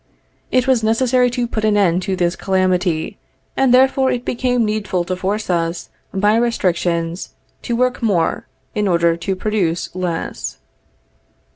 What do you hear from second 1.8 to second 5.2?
to this calamity, and therefore it became needful to